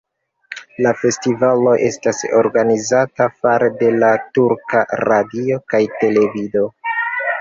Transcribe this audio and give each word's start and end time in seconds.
La 0.85 0.93
festivalo 1.01 1.73
estas 1.89 2.23
organizata 2.39 3.27
fare 3.43 3.69
de 3.83 3.91
la 3.99 4.09
Turka 4.39 4.83
Radio 5.07 5.61
kaj 5.75 5.83
Televido. 6.03 6.65